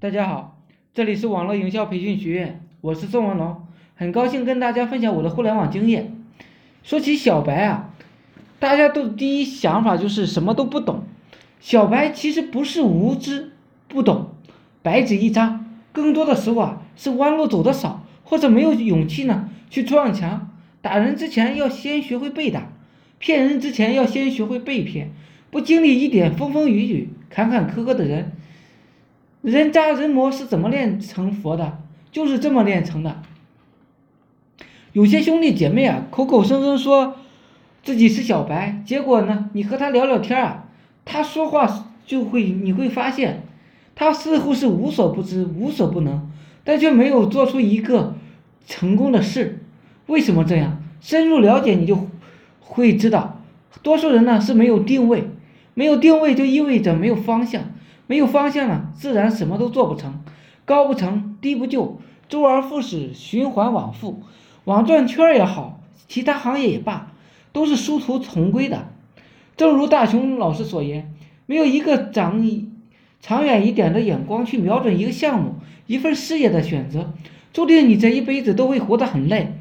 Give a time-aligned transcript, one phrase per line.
[0.00, 0.62] 大家好，
[0.94, 3.66] 这里是网络营销培训学院，我是宋文龙，
[3.96, 6.12] 很高兴跟大家分享我的互联网经验。
[6.84, 7.90] 说起小白啊，
[8.60, 11.02] 大家都第一想法就是什么都不懂。
[11.58, 13.50] 小白其实不是无知
[13.88, 14.28] 不懂，
[14.82, 20.52] 白纸一张，更多的时候啊是弯路走的少，或者没有勇气呢去撞墙。
[20.80, 22.70] 打人之前要先学会被打，
[23.18, 25.10] 骗人之前要先学会被骗。
[25.50, 28.30] 不经历一点风风雨雨、坎坎坷坷的人。
[29.48, 31.78] 人渣人魔是怎么练成佛的？
[32.12, 33.22] 就是这么练成的。
[34.92, 37.16] 有些兄弟姐妹啊，口口声声说
[37.82, 40.64] 自己是小白，结果呢，你和他聊聊天啊，
[41.06, 43.44] 他说话就会，你会发现，
[43.94, 46.30] 他似乎是无所不知、无所不能，
[46.62, 48.16] 但却没有做出一个
[48.66, 49.64] 成功的事。
[50.08, 50.82] 为什么这样？
[51.00, 52.06] 深入了解你就
[52.60, 53.40] 会知道，
[53.82, 55.30] 多数人呢是没有定位，
[55.72, 57.62] 没有定位就意味着没有方向。
[58.08, 60.24] 没有方向了，自然什么都做不成，
[60.64, 64.22] 高不成低不就，周而复始，循环往复，
[64.64, 67.12] 网转圈也好，其他行业也罢，
[67.52, 68.88] 都是殊途同归的。
[69.58, 71.12] 正如大雄老师所言，
[71.44, 72.42] 没有一个长
[73.20, 77.12] 长远一点的眼光去瞄准一个项目、一份事业的选择，
[77.52, 79.52] 注定你这一辈子都会活得很累。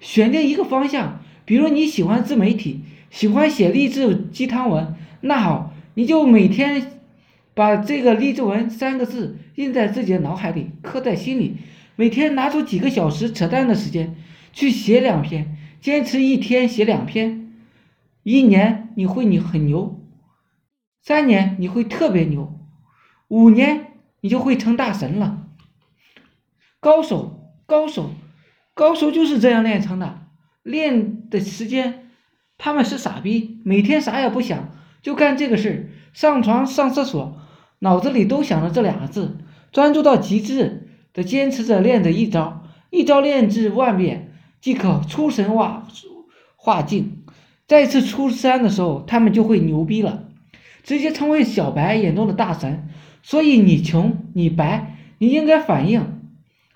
[0.00, 6.98] 选定一个方向，比如你喜欢自媒体，喜欢写励志鸡汤文，那好，你就每天。
[7.54, 11.58] 把这个励志文三个字印在自己的脑海里，刻在心里，
[11.96, 14.16] 每天拿出几个小时扯淡的时间
[14.52, 17.52] 去写两篇，坚持一天写两篇，
[18.22, 20.00] 一年你会你很牛，
[21.02, 22.58] 三年你会特别牛，
[23.28, 23.92] 五年
[24.22, 25.46] 你就会成大神了。
[26.80, 28.10] 高手，高手，
[28.74, 30.20] 高手就是这样练成的。
[30.62, 32.08] 练的时间，
[32.56, 34.70] 他们是傻逼，每天啥也不想
[35.02, 35.76] 就干这个事儿，
[36.14, 37.38] 上床上厕所。
[37.82, 39.38] 脑子里都想着这两个字，
[39.72, 45.88] 专注到极致的坚持着练着一招，一招练至万遍，即可出神化
[46.54, 47.24] 化境。
[47.66, 50.28] 再次出山的时候，他们就会牛逼了，
[50.84, 52.88] 直接成为小白眼中的大神。
[53.20, 56.20] 所以你穷你白，你应该反应，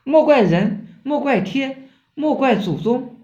[0.02, 3.16] 莫怪人，莫怪天，莫怪祖宗，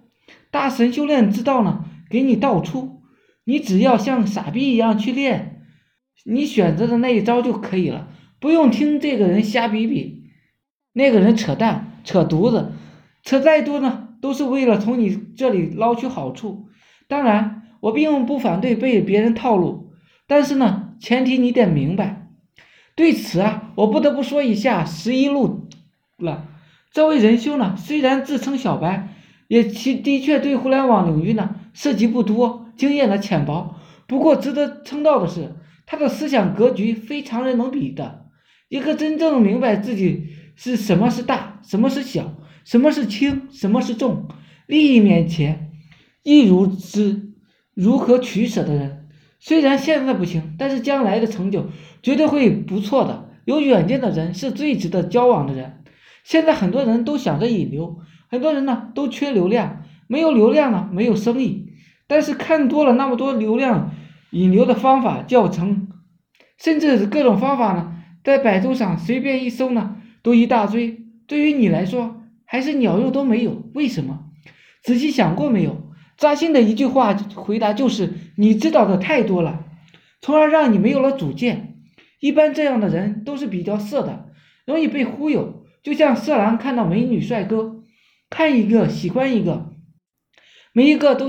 [0.53, 3.01] 大神修炼之道呢，给你道出，
[3.43, 5.52] 你只要像傻逼一样去练。
[6.25, 10.25] 你选择的那一招就可以了，不用听这个人瞎逼逼，
[10.93, 12.73] 那个人扯淡扯犊子，
[13.25, 16.69] 扯再多呢，都是为了从你这里捞取好处。
[17.09, 19.91] 当然，我并不反对被别人套路，
[20.27, 22.29] 但是呢，前提你得明白。
[22.95, 25.69] 对此啊，我不得不说一下十一路
[26.19, 26.47] 了。
[26.93, 29.09] 这位仁兄呢，虽然自称小白，
[29.49, 33.75] 也其的确对互联网领域呢涉及不多，经验呢浅薄。
[34.07, 35.57] 不过值得称道的是。
[35.87, 38.27] 他的思想格局非常人能比的，
[38.69, 44.29] 一个真正明白自己是什么是大，什么是小，什么是轻，什么是重，
[44.67, 45.71] 利益面前
[46.23, 47.33] 亦如之
[47.75, 49.09] 如何取舍的人。
[49.39, 51.67] 虽然现在不行，但是将来的成就
[52.03, 53.29] 绝对会不错的。
[53.45, 55.83] 有远见的人是最值得交往的人。
[56.23, 57.99] 现在很多人都想着引流，
[58.29, 61.73] 很多人呢都缺流量，没有流量呢没有生意。
[62.07, 63.95] 但是看多了那么多流量。
[64.33, 65.89] 引流的方法教程，
[66.59, 70.99] 甚至是各种方法呢，在百度上随便一搜呢，都一大堆。
[71.27, 73.71] 对于你来说，还是鸟用都没有。
[73.75, 74.25] 为什么？
[74.83, 75.93] 仔细想过没有？
[76.17, 79.67] 扎心的一句话回答就是：你知道的太多了，
[80.21, 81.79] 从而让你没有了主见。
[82.21, 84.31] 一般这样的人都是比较色的，
[84.65, 85.65] 容易被忽悠。
[85.83, 87.83] 就像色狼看到美女帅哥，
[88.31, 89.73] 看一个喜欢一个，
[90.73, 91.29] 每一个都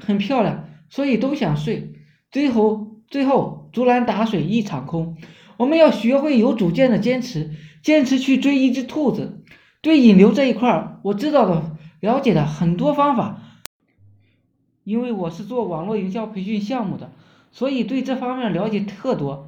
[0.00, 1.92] 很漂亮，所以都想睡。
[2.34, 5.16] 最后，最后竹篮打水一场空。
[5.56, 9.40] 我们要学会有主见的坚持，坚持去追一只兔子。
[9.80, 13.38] 对引流这一块儿，我知道的、了解的很多方法，
[14.82, 17.12] 因为我是做网络营销培训项目的，
[17.52, 19.46] 所以对这方面了解特多。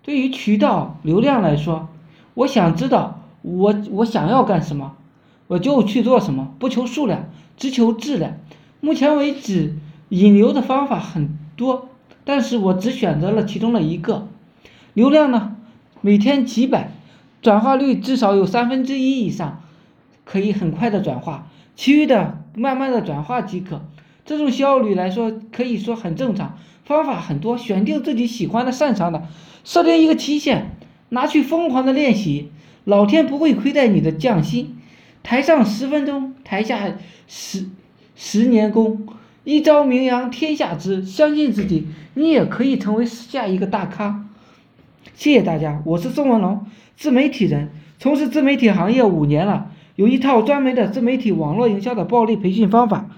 [0.00, 1.90] 对于渠道流量来说，
[2.32, 4.96] 我想知道我我想要干什么，
[5.48, 7.28] 我就去做什么，不求数量，
[7.58, 8.38] 只求质量。
[8.80, 9.76] 目前为止，
[10.08, 11.90] 引流的方法很多。
[12.24, 14.28] 但是我只选择了其中的一个，
[14.94, 15.56] 流量呢，
[16.00, 16.90] 每天几百，
[17.42, 19.62] 转化率至少有三分之一以上，
[20.24, 23.82] 可以很快的转化，其余的慢慢的转化即可。
[24.24, 26.56] 这种效率来说，可以说很正常。
[26.84, 29.26] 方法很多，选定自己喜欢的、擅长的，
[29.64, 30.76] 设定一个期限，
[31.10, 32.50] 拿去疯狂的练习，
[32.84, 34.78] 老天不会亏待你的匠心。
[35.22, 36.96] 台上十分钟，台下
[37.26, 37.68] 十
[38.14, 39.06] 十年功。
[39.44, 44.24] 一朝名扬天下知，相信自己，你也可以成为下一个大咖。
[45.14, 46.64] 谢谢大家，我是宋文龙，
[46.96, 47.68] 自媒体人，
[47.98, 53.10] 从事自媒体行业五年了，有一套专门的自媒体网络营销的暴力培训方法。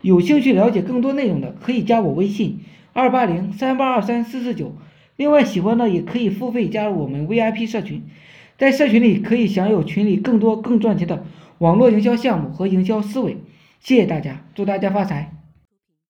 [0.00, 2.60] 有兴趣了解更多内容的，可以加我微信
[2.94, 4.74] 二八零三八二三四四九。
[5.16, 8.02] 另外，喜欢的也可以付费加入我们 VIP 社群，
[8.56, 11.26] 在社群里可以享有群里更多更赚钱的
[11.58, 13.36] 网络营销项目和营销思维。
[13.80, 15.33] 谢谢大家，祝大家发财。